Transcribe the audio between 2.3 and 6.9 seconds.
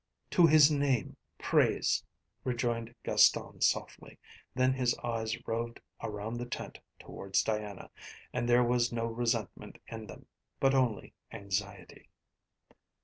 rejoined Gaston softly, then his eyes roved around the tent